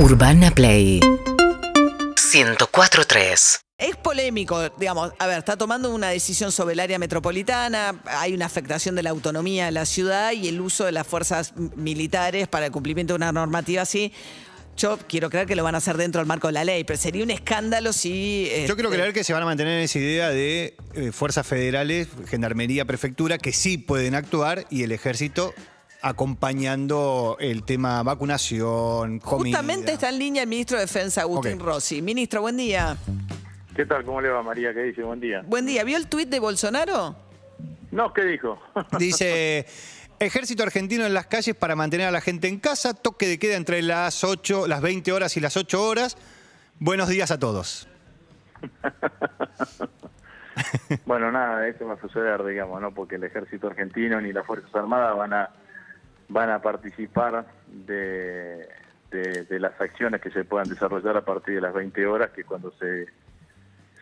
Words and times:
Urbana 0.00 0.50
Play 0.50 0.98
104.3 2.16 3.60
Es 3.76 3.96
polémico, 3.96 4.70
digamos, 4.78 5.12
a 5.18 5.26
ver, 5.26 5.40
está 5.40 5.58
tomando 5.58 5.94
una 5.94 6.08
decisión 6.08 6.50
sobre 6.52 6.72
el 6.72 6.80
área 6.80 6.98
metropolitana, 6.98 8.00
hay 8.06 8.32
una 8.32 8.46
afectación 8.46 8.94
de 8.94 9.02
la 9.02 9.10
autonomía 9.10 9.66
de 9.66 9.72
la 9.72 9.84
ciudad 9.84 10.32
y 10.32 10.48
el 10.48 10.58
uso 10.62 10.86
de 10.86 10.92
las 10.92 11.06
fuerzas 11.06 11.52
militares 11.76 12.48
para 12.48 12.64
el 12.64 12.72
cumplimiento 12.72 13.12
de 13.12 13.16
una 13.16 13.30
normativa 13.30 13.82
así. 13.82 14.10
Yo 14.74 14.96
quiero 15.06 15.28
creer 15.28 15.46
que 15.46 15.54
lo 15.54 15.64
van 15.64 15.74
a 15.74 15.78
hacer 15.78 15.98
dentro 15.98 16.20
del 16.20 16.26
marco 16.26 16.46
de 16.46 16.54
la 16.54 16.64
ley, 16.64 16.82
pero 16.84 16.98
sería 16.98 17.22
un 17.22 17.30
escándalo 17.30 17.92
si... 17.92 18.50
Yo 18.66 18.76
quiero 18.76 18.88
este, 18.88 19.02
creer 19.02 19.12
que 19.12 19.22
se 19.22 19.34
van 19.34 19.42
a 19.42 19.44
mantener 19.44 19.76
en 19.76 19.84
esa 19.84 19.98
idea 19.98 20.30
de 20.30 20.76
eh, 20.94 21.12
fuerzas 21.12 21.46
federales, 21.46 22.08
gendarmería, 22.26 22.86
prefectura, 22.86 23.36
que 23.36 23.52
sí 23.52 23.76
pueden 23.76 24.14
actuar 24.14 24.64
y 24.70 24.82
el 24.82 24.92
ejército 24.92 25.52
acompañando 26.02 27.36
el 27.40 27.64
tema 27.64 28.02
vacunación, 28.02 29.18
comida. 29.18 29.58
Justamente 29.58 29.92
está 29.92 30.08
en 30.08 30.18
línea 30.18 30.42
el 30.42 30.48
ministro 30.48 30.76
de 30.76 30.84
Defensa, 30.84 31.22
Agustín. 31.22 31.58
Rossi. 31.58 32.02
Ministro, 32.02 32.42
buen 32.42 32.56
día. 32.56 32.96
¿Qué 33.74 33.86
tal? 33.86 34.04
¿Cómo 34.04 34.20
le 34.20 34.28
va 34.28 34.42
María? 34.42 34.74
¿Qué 34.74 34.82
dice? 34.82 35.02
Buen 35.02 35.20
día. 35.20 35.42
Buen 35.46 35.66
día. 35.66 35.84
¿Vio 35.84 35.96
el 35.96 36.06
tuit 36.06 36.28
de 36.28 36.40
Bolsonaro? 36.40 37.16
No, 37.90 38.12
¿qué 38.12 38.24
dijo? 38.24 38.60
Dice, 38.98 39.66
ejército 40.18 40.62
argentino 40.62 41.06
en 41.06 41.14
las 41.14 41.26
calles 41.26 41.56
para 41.56 41.74
mantener 41.74 42.06
a 42.06 42.10
la 42.10 42.20
gente 42.20 42.48
en 42.48 42.60
casa, 42.60 42.94
toque 42.94 43.26
de 43.26 43.38
queda 43.38 43.56
entre 43.56 43.82
las 43.82 44.22
8, 44.22 44.68
las 44.68 44.80
20 44.80 45.10
horas 45.12 45.36
y 45.36 45.40
las 45.40 45.56
8 45.56 45.82
horas. 45.82 46.16
Buenos 46.78 47.08
días 47.08 47.30
a 47.30 47.38
todos. 47.38 47.88
bueno, 51.06 51.32
nada, 51.32 51.66
eso 51.66 51.86
va 51.86 51.94
a 51.94 52.00
suceder, 52.00 52.44
digamos, 52.44 52.80
¿no? 52.80 52.92
Porque 52.92 53.16
el 53.16 53.24
ejército 53.24 53.66
argentino 53.66 54.20
ni 54.20 54.32
las 54.32 54.46
Fuerzas 54.46 54.74
Armadas 54.74 55.16
van 55.16 55.32
a 55.32 55.50
van 56.30 56.48
a 56.50 56.62
participar 56.62 57.44
de, 57.66 58.66
de, 59.10 59.58
las 59.60 59.78
acciones 59.80 60.20
que 60.20 60.30
se 60.30 60.44
puedan 60.44 60.68
desarrollar 60.68 61.16
a 61.16 61.24
partir 61.24 61.56
de 61.56 61.60
las 61.60 61.74
20 61.74 62.06
horas, 62.06 62.30
que 62.30 62.44
cuando 62.44 62.70
se 62.72 63.06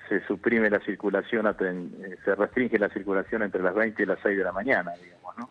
se 0.08 0.24
suprime 0.26 0.70
la 0.70 0.80
circulación, 0.80 1.46
eh, 1.60 2.16
se 2.24 2.34
restringe 2.34 2.78
la 2.78 2.88
circulación 2.88 3.42
entre 3.42 3.62
las 3.62 3.74
20 3.74 4.02
y 4.02 4.06
las 4.06 4.18
6 4.22 4.38
de 4.38 4.42
la 4.44 4.52
mañana, 4.52 4.92
digamos, 5.02 5.36
¿no? 5.36 5.50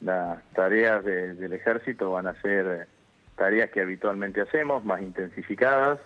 Las 0.00 0.42
tareas 0.54 1.04
de- 1.04 1.34
del 1.34 1.52
ejército 1.52 2.10
van 2.12 2.26
a 2.26 2.32
ser 2.40 2.88
tareas 3.36 3.68
que 3.70 3.82
habitualmente 3.82 4.40
hacemos, 4.40 4.86
más 4.86 5.02
intensificadas, 5.02 6.00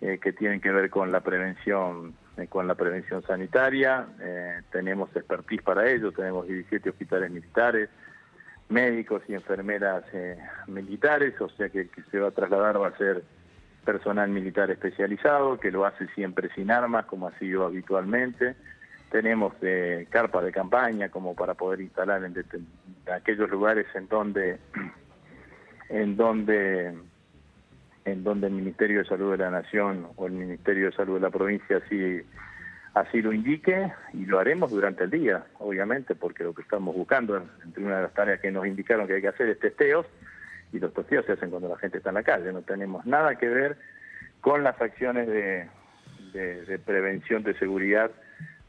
eh, 0.00 0.18
que 0.20 0.32
tienen 0.32 0.60
que 0.60 0.72
ver 0.72 0.90
con 0.90 1.12
la 1.12 1.20
prevención 1.20 2.14
eh, 2.36 2.48
con 2.48 2.66
la 2.66 2.74
prevención 2.74 3.22
sanitaria. 3.22 4.06
Tenemos 4.72 5.08
expertise 5.14 5.62
para 5.62 5.88
ello, 5.88 6.10
tenemos 6.10 6.48
17 6.48 6.90
hospitales 6.90 7.30
militares, 7.30 7.90
médicos 8.68 9.22
y 9.28 9.34
enfermeras 9.34 10.04
eh, 10.12 10.38
militares, 10.66 11.40
o 11.40 11.48
sea 11.50 11.68
que 11.68 11.82
el 11.82 11.90
que 11.90 12.02
se 12.10 12.18
va 12.18 12.28
a 12.28 12.32
trasladar 12.32 12.80
va 12.80 12.88
a 12.88 12.96
ser 12.96 13.22
personal 13.84 14.30
militar 14.30 14.70
especializado, 14.70 15.60
que 15.60 15.70
lo 15.70 15.84
hace 15.84 16.06
siempre 16.14 16.48
sin 16.54 16.70
armas, 16.70 17.04
como 17.06 17.28
ha 17.28 17.38
sido 17.38 17.66
habitualmente. 17.66 18.56
Tenemos 19.10 19.52
eh, 19.62 20.06
carpas 20.10 20.44
de 20.44 20.52
campaña 20.52 21.10
como 21.10 21.34
para 21.34 21.54
poder 21.54 21.80
instalar 21.80 22.24
en, 22.24 22.34
en 22.36 22.66
aquellos 23.12 23.48
lugares 23.50 23.86
en 23.94 24.08
donde 24.08 24.58
en 25.90 26.16
donde 26.16 26.94
en 28.04 28.24
donde 28.24 28.48
el 28.48 28.52
Ministerio 28.52 28.98
de 28.98 29.04
Salud 29.06 29.32
de 29.32 29.38
la 29.38 29.50
Nación 29.50 30.08
o 30.16 30.26
el 30.26 30.32
Ministerio 30.32 30.86
de 30.86 30.92
Salud 30.96 31.14
de 31.14 31.20
la 31.20 31.30
provincia 31.30 31.78
así 31.78 32.22
así 32.94 33.20
lo 33.22 33.32
indique 33.32 33.92
y 34.12 34.24
lo 34.26 34.38
haremos 34.38 34.70
durante 34.70 35.04
el 35.04 35.10
día, 35.10 35.44
obviamente, 35.58 36.14
porque 36.14 36.44
lo 36.44 36.54
que 36.54 36.62
estamos 36.62 36.94
buscando, 36.94 37.36
entre 37.64 37.84
una 37.84 37.96
de 37.96 38.02
las 38.04 38.14
tareas 38.14 38.40
que 38.40 38.50
nos 38.50 38.66
indicaron 38.66 39.06
que 39.06 39.14
hay 39.14 39.20
que 39.20 39.28
hacer 39.28 39.48
es 39.48 39.58
testeos, 39.58 40.06
y 40.72 40.78
los 40.78 40.92
testeos 40.94 41.24
se 41.26 41.32
hacen 41.32 41.50
cuando 41.50 41.68
la 41.68 41.76
gente 41.78 41.98
está 41.98 42.10
en 42.10 42.14
la 42.16 42.22
calle, 42.22 42.52
no 42.52 42.62
tenemos 42.62 43.04
nada 43.06 43.36
que 43.36 43.48
ver 43.48 43.76
con 44.40 44.62
las 44.64 44.80
acciones 44.80 45.26
de, 45.28 45.68
de- 46.32 46.64
de 46.64 46.78
prevención 46.78 47.42
de 47.42 47.54
seguridad 47.58 48.10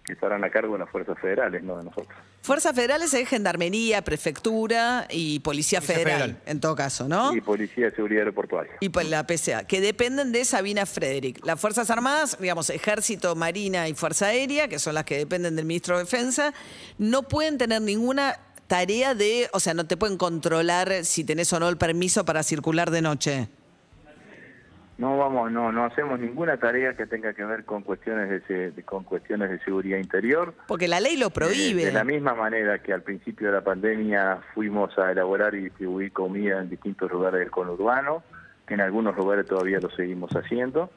que 0.06 0.14
estarán 0.14 0.44
a 0.44 0.50
cargo 0.52 0.74
de 0.74 0.80
las 0.80 0.90
fuerzas 0.90 1.18
federales, 1.20 1.64
no 1.64 1.78
de 1.78 1.84
nosotros. 1.86 2.18
Fuerzas 2.46 2.76
federales 2.76 3.12
es 3.16 3.28
gendarmería, 3.28 4.04
prefectura 4.04 5.08
y 5.10 5.40
policía, 5.40 5.80
Policía 5.80 5.82
federal, 5.82 6.22
federal. 6.22 6.42
en 6.46 6.60
todo 6.60 6.76
caso, 6.76 7.08
¿no? 7.10 7.36
Y 7.36 7.42
Policía 7.42 7.86
de 7.86 7.96
Seguridad 7.96 8.22
Aeroportuaria. 8.22 8.74
y 8.80 8.90
por 8.90 9.04
la 9.06 9.26
PCA, 9.26 9.64
que 9.66 9.82
dependen 9.82 10.32
de 10.32 10.46
Sabina 10.46 10.86
Frederick. 10.86 11.44
Las 11.44 11.60
Fuerzas 11.60 11.90
Armadas, 11.90 12.38
digamos, 12.40 12.70
Ejército, 12.70 13.36
Marina 13.36 13.90
y 13.90 13.96
Fuerza 13.96 14.28
Aérea, 14.28 14.68
que 14.68 14.78
son 14.78 14.94
las 14.94 15.06
que 15.06 15.18
dependen 15.18 15.56
del 15.56 15.66
ministro 15.66 15.98
de 15.98 16.04
Defensa, 16.04 16.54
no 17.00 17.24
pueden 17.24 17.58
tener 17.58 17.82
ninguna 17.82 18.40
tarea 18.68 19.16
de, 19.16 19.50
o 19.52 19.60
sea, 19.60 19.74
no 19.74 19.88
te 19.88 19.98
pueden 19.98 20.18
controlar 20.18 21.04
si 21.04 21.24
tenés 21.24 21.52
o 21.52 21.60
no 21.60 21.68
el 21.68 21.78
permiso 21.78 22.26
para 22.26 22.44
circular 22.44 22.92
de 22.92 23.02
noche. 23.02 23.48
No 24.98 25.18
vamos, 25.18 25.52
no, 25.52 25.74
no 25.74 25.84
hacemos 25.84 26.20
ninguna 26.22 26.56
tarea 26.58 26.96
que 26.96 27.06
tenga 27.06 27.34
que 27.34 27.44
ver 27.44 27.66
con 27.66 27.84
cuestiones 27.84 28.48
de, 28.48 28.72
de- 28.72 28.84
con 28.84 29.04
cuestiones 29.04 29.50
de 29.50 29.60
seguridad 29.60 29.98
interior. 29.98 30.54
Porque 30.68 30.88
la 30.88 31.02
ley 31.02 31.18
lo 31.18 31.32
prohíbe. 31.32 31.84
Eh, 31.84 31.86
De 31.88 31.92
la 31.92 32.06
misma 32.06 32.34
manera 32.34 32.80
que 32.80 32.94
al 32.94 33.02
principio 33.02 33.48
de 33.48 33.54
la 33.56 33.62
pandemia 33.62 34.40
fuimos 34.54 34.98
a 34.98 35.12
elaborar 35.12 35.54
y 35.54 35.64
distribuir 35.66 36.14
comida 36.14 36.60
en 36.62 36.70
distintos 36.70 37.12
lugares 37.12 37.42
del 37.42 37.52
conurbano, 37.52 38.24
que 38.66 38.76
en 38.76 38.82
algunos 38.82 39.18
lugares 39.18 39.46
todavía 39.46 39.80
lo 39.82 39.90
seguimos 39.90 40.32
haciendo, 40.32 40.90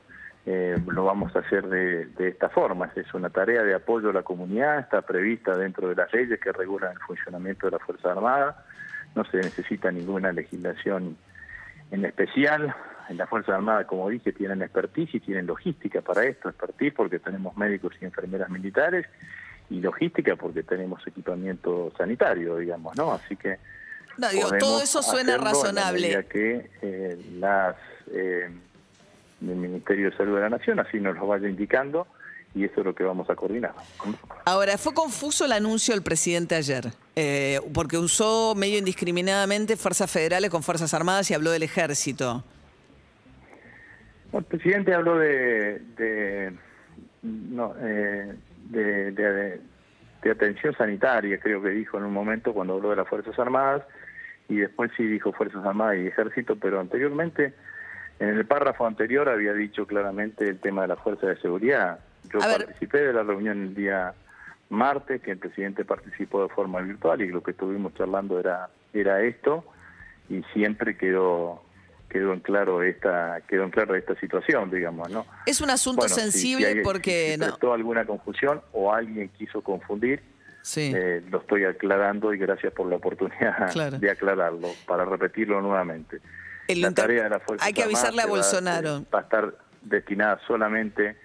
eh, 0.47 0.77
lo 0.87 1.05
vamos 1.05 1.35
a 1.35 1.41
hacer 1.41 1.67
de, 1.67 2.07
de 2.07 2.29
esta 2.29 2.49
forma. 2.51 2.93
Es 2.95 3.13
una 3.15 3.31
tarea 3.31 3.65
de 3.65 3.75
apoyo 3.75 4.11
a 4.11 4.13
la 4.13 4.23
comunidad, 4.23 4.79
está 4.79 5.03
prevista 5.03 5.57
dentro 5.57 5.89
de 5.89 5.97
las 5.97 6.13
leyes 6.13 6.39
que 6.39 6.53
regulan 6.53 6.93
el 6.93 7.01
funcionamiento 7.01 7.67
de 7.67 7.73
la 7.73 7.79
Fuerza 7.81 8.13
Armada, 8.13 8.65
no 9.17 9.25
se 9.25 9.39
necesita 9.39 9.91
ninguna 9.91 10.31
legislación 10.31 11.17
en 11.91 12.05
especial. 12.05 12.75
En 13.09 13.17
la 13.17 13.27
Fuerza 13.27 13.55
Armada, 13.55 13.87
como 13.87 14.09
dije, 14.09 14.33
tienen 14.33 14.63
expertise 14.63 15.15
y 15.15 15.21
tienen 15.21 15.47
logística 15.47 16.03
para 16.03 16.25
esto, 16.25 16.49
expertise 16.49 16.93
porque 16.93 17.19
tenemos 17.19 17.57
médicos 17.57 17.95
y 18.01 18.05
enfermeras 18.05 18.51
militares 18.51 19.07
y 19.71 19.81
logística 19.81 20.37
porque 20.37 20.63
tenemos 20.63 21.07
equipamiento 21.07 21.93
sanitario, 21.97 22.57
digamos, 22.57 22.97
¿no? 22.97 23.13
Así 23.13 23.37
que 23.37 23.59
No, 24.19 24.29
digo, 24.29 24.49
podemos 24.49 24.69
todo 24.69 24.83
eso 24.83 25.03
suena 25.03 25.39
razonable. 25.39 26.03
medida 26.03 26.23
que 26.25 26.71
eh, 26.83 27.19
las 27.39 27.77
eh, 28.13 28.51
del 29.41 29.57
Ministerio 29.57 30.11
de 30.11 30.17
Salud 30.17 30.37
de 30.37 30.43
la 30.43 30.51
Nación 30.51 30.81
así 30.81 30.99
nos 30.99 31.17
lo 31.17 31.27
vaya 31.27 31.49
indicando 31.49 32.07
y 32.55 32.65
eso 32.65 32.81
es 32.81 32.87
lo 32.87 32.95
que 32.95 33.05
vamos 33.05 33.29
a 33.31 33.37
coordinar. 33.37 33.75
Ahora, 34.45 34.79
fue 34.79 34.95
confuso 34.95 35.45
el 35.45 35.53
anuncio 35.53 35.95
del 35.95 36.03
presidente 36.03 36.55
ayer, 36.55 36.93
eh, 37.15 37.61
porque 37.73 37.99
usó 37.99 38.55
medio 38.57 38.79
indiscriminadamente 38.79 39.77
fuerzas 39.77 40.11
federales 40.11 40.51
con 40.51 40.63
fuerzas 40.63 40.93
armadas 40.95 41.31
y 41.31 41.35
habló 41.35 41.51
del 41.51 41.63
ejército. 41.63 42.43
El 44.38 44.44
presidente 44.44 44.94
habló 44.94 45.19
de 45.19 45.81
de, 45.97 46.53
no, 47.22 47.75
eh, 47.81 48.34
de, 48.71 49.12
de- 49.12 49.60
de 50.22 50.31
atención 50.32 50.75
sanitaria, 50.75 51.38
creo 51.38 51.62
que 51.62 51.69
dijo 51.71 51.97
en 51.99 52.04
un 52.04 52.12
momento 52.12 52.53
cuando 52.53 52.75
habló 52.75 52.91
de 52.91 52.97
las 52.97 53.09
Fuerzas 53.09 53.38
Armadas, 53.38 53.82
y 54.49 54.56
después 54.56 54.91
sí 54.97 55.04
dijo 55.06 55.32
Fuerzas 55.32 55.65
Armadas 55.65 55.97
y 55.99 56.06
Ejército, 56.09 56.56
pero 56.56 56.81
anteriormente, 56.81 57.54
en 58.19 58.31
el 58.31 58.44
párrafo 58.47 58.84
anterior 58.87 59.28
había 59.28 59.53
dicho 59.53 59.87
claramente 59.87 60.49
el 60.49 60.59
tema 60.59 60.82
de 60.82 60.88
la 60.88 60.97
Fuerza 60.97 61.28
de 61.28 61.37
Seguridad. 61.37 62.00
Yo 62.32 62.43
A 62.43 62.49
ver. 62.49 62.65
participé 62.65 62.99
de 62.99 63.12
la 63.12 63.22
reunión 63.22 63.62
el 63.62 63.75
día 63.76 64.12
martes, 64.70 65.20
que 65.22 65.31
el 65.32 65.38
presidente 65.38 65.84
participó 65.84 66.43
de 66.43 66.49
forma 66.49 66.81
virtual 66.81 67.20
y 67.22 67.28
lo 67.28 67.43
que 67.43 67.53
estuvimos 67.53 67.94
charlando 67.94 68.41
era, 68.41 68.69
era 68.93 69.20
esto, 69.22 69.65
y 70.28 70.43
siempre 70.53 70.97
quedó 70.97 71.62
quedó 72.09 72.33
en 72.33 72.41
claro 72.41 72.83
esta 72.83 73.41
quedó 73.49 73.65
en 73.65 73.71
claro 73.71 73.95
esta 73.95 74.15
situación 74.19 74.71
digamos 74.71 75.11
no 75.11 75.27
Es 75.47 75.61
un 75.61 75.71
asunto 75.71 76.01
Bueno, 76.03 76.15
si- 76.15 76.21
si 76.23 76.31
sensible 76.31 76.67
hay- 76.69 76.83
porque... 76.83 77.37
si 77.39 77.67
no, 77.67 77.73
alguna 77.73 78.05
confusión 78.07 78.61
o 78.73 78.93
alguien 78.93 79.29
quiso 79.31 79.63
confundir 79.63 80.23
sí. 80.63 80.93
eh, 80.95 81.23
lo 81.31 81.39
estoy 81.41 81.65
aclarando 81.65 82.33
y 82.33 82.39
gracias 82.39 82.73
por 82.73 82.87
la 82.89 82.97
oportunidad 82.97 83.71
Claro. 83.73 83.99
de 83.99 84.11
aclararlo 84.11 84.69
para 84.87 85.05
repetirlo 85.05 85.61
nuevamente 85.61 86.21
El 86.67 86.81
la 86.81 86.89
inter- 86.89 87.05
tarea 87.07 87.25
de 87.25 87.31
la 87.31 87.41
fuerza 87.41 87.65
hay 87.65 87.73
que 87.73 87.83
avisarle 87.83 88.23
a 88.23 88.27
Bolsonaro. 88.27 89.05
va 89.15 89.19
a 89.21 89.23
estar 89.23 89.55
destinada 89.82 90.41
solamente 90.47 91.17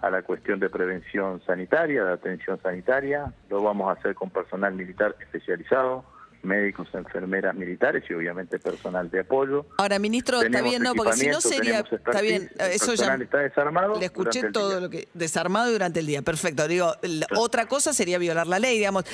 a 0.00 0.10
la 0.10 0.22
cuestión 0.22 0.60
de 0.60 0.70
prevención 0.70 1.42
sanitaria, 1.44 2.04
de 2.04 2.12
atención 2.12 2.60
sanitaria. 2.62 3.32
Lo 3.50 3.60
vamos 3.64 3.88
a 3.88 3.98
hacer 3.98 4.14
con 4.14 4.30
personal 4.30 4.72
militar 4.72 5.16
especializado, 5.20 6.04
médicos, 6.42 6.88
enfermeras 6.92 7.54
militares 7.54 8.04
y 8.08 8.14
obviamente 8.14 8.58
personal 8.58 9.10
de 9.10 9.20
apoyo. 9.20 9.66
Ahora, 9.78 9.98
ministro, 9.98 10.40
está 10.42 10.62
bien, 10.62 10.82
no, 10.82 10.94
porque 10.94 11.14
si 11.14 11.28
no 11.28 11.40
sería... 11.40 11.80
Está 11.80 12.20
bien, 12.20 12.50
el 12.58 12.70
eso 12.72 12.94
ya... 12.94 13.14
está 13.14 13.38
desarmado 13.38 13.98
Le 13.98 14.06
escuché 14.06 14.50
todo 14.52 14.80
lo 14.80 14.90
que... 14.90 15.08
Desarmado 15.14 15.70
durante 15.70 16.00
el 16.00 16.06
día, 16.06 16.22
perfecto. 16.22 16.66
Digo, 16.68 16.94
otra 17.36 17.66
cosa 17.66 17.92
sería 17.92 18.18
violar 18.18 18.46
la 18.46 18.58
ley, 18.58 18.78
digamos. 18.78 19.04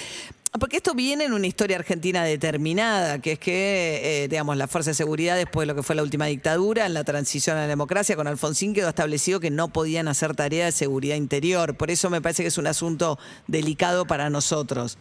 Porque 0.58 0.76
esto 0.76 0.94
viene 0.94 1.24
en 1.24 1.32
una 1.32 1.48
historia 1.48 1.76
argentina 1.76 2.22
determinada, 2.22 3.18
que 3.20 3.32
es 3.32 3.38
que, 3.40 4.22
eh, 4.24 4.28
digamos, 4.28 4.56
la 4.56 4.68
Fuerza 4.68 4.90
de 4.90 4.94
Seguridad, 4.94 5.36
después 5.36 5.66
de 5.66 5.72
lo 5.72 5.74
que 5.74 5.82
fue 5.82 5.96
la 5.96 6.02
última 6.02 6.26
dictadura, 6.26 6.86
en 6.86 6.94
la 6.94 7.02
transición 7.02 7.56
a 7.56 7.62
la 7.62 7.66
democracia, 7.66 8.14
con 8.14 8.28
Alfonsín 8.28 8.72
quedó 8.72 8.88
establecido 8.88 9.40
que 9.40 9.50
no 9.50 9.68
podían 9.68 10.06
hacer 10.06 10.36
tarea 10.36 10.66
de 10.66 10.72
seguridad 10.72 11.16
interior. 11.16 11.76
Por 11.76 11.90
eso 11.90 12.08
me 12.08 12.22
parece 12.22 12.44
que 12.44 12.48
es 12.48 12.58
un 12.58 12.68
asunto 12.68 13.18
delicado 13.48 14.04
para 14.04 14.30
nosotros. 14.30 14.96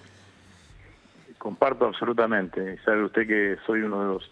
Comparto 1.44 1.86
absolutamente. 1.86 2.78
Sabe 2.86 3.04
usted 3.04 3.28
que 3.28 3.58
soy 3.66 3.82
uno 3.82 4.00
de 4.00 4.08
los 4.14 4.32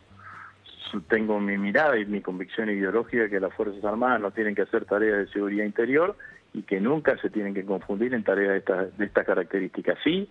tengo 1.10 1.42
mi 1.42 1.58
mirada 1.58 2.00
y 2.00 2.06
mi 2.06 2.22
convicción 2.22 2.70
ideológica 2.70 3.28
que 3.28 3.42
las 3.42 3.54
Fuerzas 3.54 3.84
Armadas 3.84 4.22
no 4.22 4.32
tienen 4.32 4.56
que 4.56 4.62
hacer 4.62 4.86
tareas 4.86 5.18
de 5.18 5.28
seguridad 5.28 5.66
interior 5.66 6.16
y 6.54 6.64
que 6.64 6.80
nunca 6.80 7.18
se 7.18 7.30
tienen 7.30 7.54
que 7.54 7.66
confundir 7.66 8.14
en 8.14 8.24
tareas 8.24 8.54
de 8.54 8.58
estas 8.60 8.98
de 8.98 9.06
estas 9.06 9.26
características. 9.26 9.98
Sí, 10.06 10.30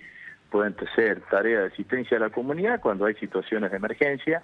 pueden 0.50 0.74
ser 0.96 1.20
tareas 1.30 1.64
de 1.64 1.68
asistencia 1.68 2.16
a 2.16 2.20
la 2.20 2.30
comunidad 2.30 2.80
cuando 2.80 3.04
hay 3.04 3.14
situaciones 3.16 3.70
de 3.70 3.76
emergencia 3.76 4.42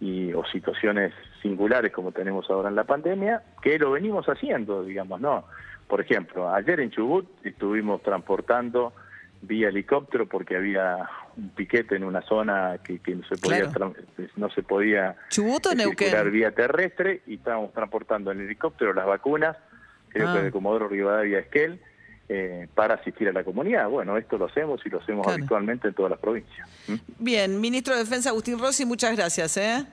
y 0.00 0.32
o 0.32 0.44
situaciones 0.46 1.12
singulares 1.42 1.92
como 1.92 2.10
tenemos 2.10 2.50
ahora 2.50 2.70
en 2.70 2.74
la 2.74 2.84
pandemia, 2.84 3.40
que 3.62 3.78
lo 3.78 3.92
venimos 3.92 4.26
haciendo, 4.26 4.82
digamos, 4.82 5.20
¿no? 5.20 5.44
Por 5.86 6.00
ejemplo, 6.00 6.52
ayer 6.52 6.80
en 6.80 6.90
Chubut 6.90 7.28
estuvimos 7.46 8.02
transportando 8.02 8.92
vía 9.42 9.68
helicóptero 9.68 10.26
porque 10.28 10.56
había 10.56 11.08
un 11.36 11.48
piquete 11.50 11.96
en 11.96 12.04
una 12.04 12.22
zona 12.22 12.78
que, 12.84 12.98
que 13.00 13.14
no 13.14 13.26
se 13.26 13.36
podía 13.36 13.68
Claro. 13.70 13.94
no 14.36 14.50
se 14.50 14.62
podía 14.62 15.16
¿Chubut 15.30 15.66
o 15.66 15.74
Neuquén? 15.74 16.08
circular 16.08 16.30
vía 16.30 16.50
terrestre 16.52 17.22
y 17.26 17.34
estábamos 17.34 17.72
transportando 17.72 18.30
en 18.30 18.40
helicóptero 18.40 18.92
las 18.94 19.06
vacunas, 19.06 19.56
creo 20.10 20.28
Ah. 20.28 20.34
que 20.36 20.42
de 20.44 20.50
Comodoro 20.52 20.88
Rivadavia 20.88 21.40
Esquel, 21.40 21.80
eh, 22.28 22.68
para 22.74 22.94
asistir 22.94 23.28
a 23.28 23.32
la 23.32 23.42
comunidad. 23.44 23.88
Bueno, 23.88 24.16
esto 24.16 24.38
lo 24.38 24.46
hacemos 24.46 24.80
y 24.86 24.88
lo 24.90 25.00
hacemos 25.00 25.24
Claro. 25.26 25.38
habitualmente 25.40 25.88
en 25.88 25.94
todas 25.94 26.10
las 26.10 26.20
provincias. 26.20 26.68
¿Mm? 26.86 26.94
Bien, 27.18 27.60
ministro 27.60 27.94
de 27.94 28.00
Defensa 28.04 28.30
Agustín 28.30 28.58
Rossi, 28.58 28.84
muchas 28.86 29.16
gracias. 29.16 29.56
¿eh? 29.56 29.84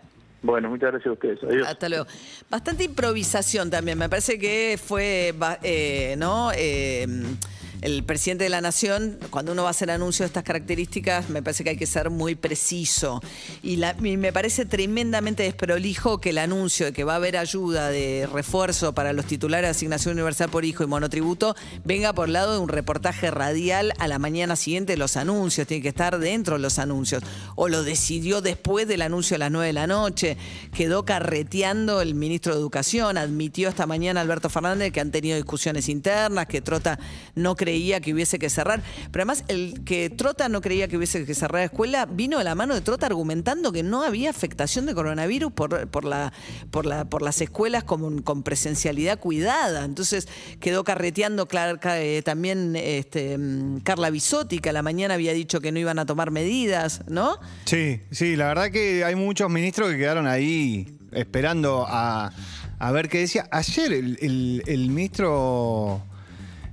Bueno, 0.41 0.69
muchas 0.69 0.91
gracias 0.91 1.07
a 1.09 1.13
ustedes. 1.13 1.43
Adiós. 1.43 1.67
Hasta 1.67 1.89
luego. 1.89 2.05
Bastante 2.49 2.83
improvisación 2.85 3.69
también. 3.69 3.97
Me 3.97 4.07
parece 4.07 4.37
que 4.39 4.79
fue, 4.81 5.33
eh, 5.63 6.15
¿no? 6.17 6.51
El 7.81 8.03
presidente 8.03 8.43
de 8.43 8.49
la 8.49 8.59
Nación, 8.59 9.17
cuando 9.29 9.53
uno 9.53 9.63
va 9.63 9.69
a 9.69 9.71
hacer 9.71 9.89
anuncios 9.89 10.25
de 10.25 10.25
estas 10.27 10.43
características, 10.43 11.29
me 11.29 11.41
parece 11.41 11.63
que 11.63 11.69
hay 11.69 11.77
que 11.77 11.85
ser 11.85 12.09
muy 12.09 12.35
preciso. 12.35 13.21
Y, 13.63 13.81
y 13.81 14.17
me 14.17 14.33
parece 14.33 14.65
tremendamente 14.65 15.43
desprolijo 15.43 16.19
que 16.19 16.31
el 16.31 16.39
anuncio 16.39 16.87
de 16.87 16.93
que 16.93 17.05
va 17.05 17.13
a 17.13 17.15
haber 17.15 17.37
ayuda 17.37 17.89
de 17.89 18.27
refuerzo 18.31 18.93
para 18.93 19.13
los 19.13 19.25
titulares 19.25 19.67
de 19.67 19.71
asignación 19.71 20.15
universal 20.15 20.49
por 20.49 20.65
hijo 20.65 20.83
y 20.83 20.87
monotributo 20.87 21.55
venga 21.85 22.11
por 22.11 22.27
lado 22.27 22.53
de 22.53 22.59
un 22.59 22.67
reportaje 22.67 23.31
radial 23.31 23.93
a 23.97 24.09
la 24.09 24.19
mañana 24.19 24.57
siguiente 24.57 24.93
de 24.93 24.97
los 24.97 25.15
anuncios. 25.15 25.65
Tiene 25.65 25.81
que 25.81 25.89
estar 25.89 26.19
dentro 26.19 26.55
de 26.55 26.61
los 26.61 26.79
anuncios. 26.79 27.23
O 27.55 27.69
lo 27.69 27.83
decidió 27.83 28.41
después 28.41 28.89
del 28.89 29.03
anuncio 29.03 29.35
a 29.35 29.39
las 29.39 29.51
9 29.51 29.67
de 29.67 29.73
la 29.73 29.87
noche. 29.87 30.35
Quedó 30.73 31.05
carreteando 31.05 32.01
el 32.01 32.13
ministro 32.13 32.53
de 32.53 32.59
Educación. 32.59 33.17
Admitió 33.17 33.69
esta 33.69 33.87
mañana 33.87 34.19
Alberto 34.19 34.49
Fernández 34.49 34.91
que 34.91 34.99
han 34.99 35.11
tenido 35.11 35.37
discusiones 35.37 35.87
internas, 35.87 36.47
que 36.47 36.59
Trota 36.59 36.99
no 37.35 37.55
creía 37.69 37.99
que 38.01 38.13
hubiese 38.13 38.39
que 38.39 38.49
cerrar. 38.49 38.81
Pero 39.11 39.21
además, 39.21 39.43
el 39.47 39.83
que 39.85 40.09
Trota 40.09 40.49
no 40.49 40.59
creía 40.59 40.87
que 40.87 40.97
hubiese 40.97 41.23
que 41.25 41.35
cerrar 41.35 41.59
la 41.61 41.65
escuela 41.65 42.05
vino 42.07 42.39
a 42.39 42.43
la 42.43 42.55
mano 42.55 42.73
de 42.73 42.81
Trota 42.81 43.05
argumentando 43.05 43.71
que 43.71 43.83
no 43.83 44.01
había 44.03 44.31
afectación 44.31 44.87
de 44.87 44.95
coronavirus 44.95 45.51
por, 45.51 45.87
por, 45.89 46.03
la, 46.03 46.33
por, 46.71 46.87
la, 46.87 47.05
por 47.05 47.21
las 47.21 47.41
escuelas 47.41 47.83
con, 47.83 48.23
con 48.23 48.41
presencialidad 48.41 49.19
cuidada. 49.19 49.85
Entonces 49.85 50.27
quedó 50.59 50.83
carreteando 50.83 51.47
eh, 51.51 52.21
también 52.25 52.75
este, 52.75 53.37
mm, 53.37 53.81
Carla 53.81 54.09
Bisotti, 54.09 54.57
que 54.59 54.69
a 54.69 54.73
la 54.73 54.81
mañana 54.81 55.13
había 55.13 55.33
dicho 55.33 55.61
que 55.61 55.71
no 55.71 55.77
iban 55.79 55.99
a 55.99 56.05
tomar 56.07 56.31
medidas, 56.31 57.01
¿no? 57.07 57.37
Sí, 57.65 58.01
sí, 58.09 58.35
la 58.35 58.47
verdad 58.47 58.71
que 58.71 59.03
hay 59.05 59.13
muchos 59.15 59.47
ministros 59.51 59.91
que 59.91 59.97
quedaron 59.99 60.25
ahí 60.25 60.97
esperando 61.11 61.85
a, 61.87 62.31
a 62.79 62.91
ver 62.91 63.09
qué 63.09 63.19
decía. 63.19 63.47
Ayer 63.51 63.93
el- 63.93 64.63
el 64.65 64.89
ministro. 64.89 66.01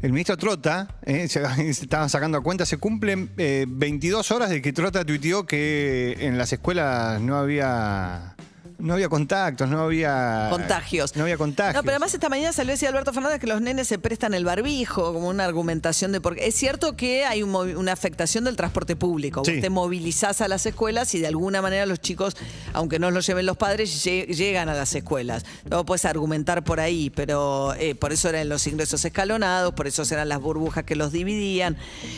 El 0.06 0.12
ministro 0.12 0.36
Trota, 0.36 0.86
eh, 1.02 1.26
se, 1.26 1.42
estaban 1.68 2.08
sacando 2.08 2.38
a 2.38 2.40
cuenta, 2.40 2.64
se 2.64 2.76
cumplen 2.76 3.28
eh, 3.38 3.66
22 3.66 4.30
horas 4.30 4.50
de 4.50 4.62
que 4.62 4.72
Trota 4.72 5.04
tuiteó 5.04 5.46
que 5.46 6.16
en 6.20 6.38
las 6.38 6.52
escuelas 6.52 7.20
no 7.20 7.36
había 7.36 8.36
no 8.78 8.94
había 8.94 9.08
contactos, 9.08 9.68
no 9.68 9.80
había 9.80 10.48
Contagios. 10.50 11.16
No 11.16 11.22
había 11.22 11.36
contagios. 11.38 11.74
No, 11.74 11.82
pero 11.82 11.92
además 11.92 12.12
esta 12.14 12.28
mañana 12.28 12.52
salió 12.52 12.72
decía 12.72 12.88
Alberto 12.90 13.12
Fernández 13.12 13.40
que 13.40 13.46
los 13.46 13.60
nenes 13.60 13.88
se 13.88 13.98
prestan 13.98 14.34
el 14.34 14.44
barbijo 14.44 15.12
como 15.14 15.28
una 15.28 15.44
argumentación 15.44 16.12
de 16.12 16.20
porque 16.20 16.46
es 16.46 16.54
cierto 16.54 16.96
que 16.96 17.24
hay 17.24 17.42
un 17.42 17.54
una 17.56 17.92
afectación 17.92 18.44
del 18.44 18.54
transporte 18.56 18.96
público. 18.96 19.42
Sí. 19.44 19.52
Vos 19.52 19.60
te 19.62 19.70
movilizás 19.70 20.40
a 20.42 20.48
las 20.48 20.66
escuelas 20.66 21.14
y 21.14 21.20
de 21.20 21.26
alguna 21.28 21.62
manera 21.62 21.86
los 21.86 22.00
chicos, 22.00 22.36
aunque 22.74 22.98
no 22.98 23.10
los 23.10 23.26
lleven 23.26 23.46
los 23.46 23.56
padres, 23.56 24.04
lle- 24.06 24.26
llegan 24.26 24.68
a 24.68 24.74
las 24.74 24.94
escuelas. 24.94 25.44
No 25.70 25.86
puedes 25.86 26.04
argumentar 26.04 26.62
por 26.64 26.80
ahí, 26.80 27.08
pero 27.10 27.72
eh, 27.74 27.94
por 27.94 28.12
eso 28.12 28.28
eran 28.28 28.48
los 28.50 28.66
ingresos 28.66 29.04
escalonados, 29.04 29.72
por 29.74 29.86
eso 29.86 30.02
eran 30.10 30.28
las 30.28 30.40
burbujas 30.40 30.84
que 30.84 30.96
los 30.96 31.12
dividían. 31.12 31.76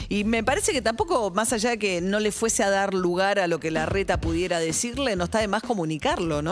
Y 0.09 0.25
me 0.25 0.43
parece 0.43 0.73
que 0.73 0.83
tampoco, 0.83 1.31
más 1.31 1.53
allá 1.53 1.71
de 1.71 1.79
que 1.79 2.01
no 2.01 2.19
le 2.21 2.33
fuese 2.33 2.65
a 2.65 2.71
dar 2.71 2.95
lugar 2.95 3.39
a 3.39 3.47
lo 3.47 3.61
que 3.61 3.71
la 3.71 3.87
reta 3.87 4.21
pudiera 4.21 4.59
decirle, 4.59 5.15
no 5.15 5.25
está 5.25 5.39
de 5.39 5.47
más 5.49 5.63
comunicarlo, 5.63 6.43
¿no? 6.43 6.48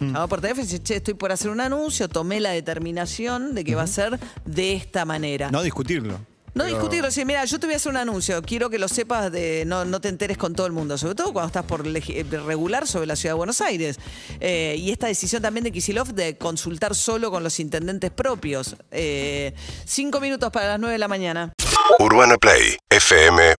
Llamaba 0.00 0.26
por 0.26 0.40
teléfono 0.40 0.62
y 0.64 0.66
dice, 0.66 0.82
che, 0.82 0.96
estoy 0.96 1.14
por 1.14 1.32
hacer 1.32 1.50
un 1.50 1.60
anuncio, 1.60 2.08
tomé 2.08 2.40
la 2.40 2.50
determinación 2.50 3.54
de 3.54 3.64
que 3.64 3.74
va 3.74 3.82
a 3.82 3.86
ser 3.86 4.18
de 4.44 4.74
esta 4.74 5.04
manera. 5.04 5.50
No 5.50 5.62
discutirlo. 5.62 6.18
No 6.54 6.62
Pero- 6.62 6.76
discutirlo, 6.76 7.10
sí, 7.10 7.24
mira, 7.24 7.44
yo 7.46 7.58
te 7.58 7.66
voy 7.66 7.74
a 7.74 7.76
hacer 7.78 7.90
un 7.90 7.96
anuncio, 7.96 8.40
quiero 8.42 8.70
que 8.70 8.78
lo 8.78 8.86
sepas, 8.86 9.32
de 9.32 9.64
no, 9.66 9.84
no 9.84 10.00
te 10.00 10.08
enteres 10.08 10.38
con 10.38 10.54
todo 10.54 10.68
el 10.68 10.72
mundo, 10.72 10.96
sobre 10.96 11.16
todo 11.16 11.32
cuando 11.32 11.48
estás 11.48 11.64
por 11.64 11.84
regular 11.84 12.86
sobre 12.86 13.06
la 13.08 13.16
ciudad 13.16 13.34
de 13.34 13.38
Buenos 13.38 13.60
Aires. 13.60 13.98
Eh, 14.38 14.76
y 14.78 14.92
esta 14.92 15.08
decisión 15.08 15.42
también 15.42 15.64
de 15.64 15.72
Kisilov 15.72 16.14
de 16.14 16.36
consultar 16.38 16.94
solo 16.94 17.32
con 17.32 17.42
los 17.42 17.58
intendentes 17.58 18.12
propios. 18.12 18.76
Eh, 18.92 19.52
cinco 19.84 20.20
minutos 20.20 20.50
para 20.52 20.68
las 20.68 20.78
nueve 20.78 20.92
de 20.92 20.98
la 21.00 21.08
mañana. 21.08 21.52
Urbana 21.98 22.36
Play 22.38 22.76
fm 22.88 23.54